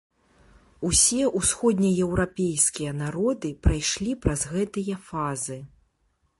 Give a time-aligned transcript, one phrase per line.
[0.87, 5.63] Усе усходнееўрапейскія народы прайшлі праз гэтыя фазы.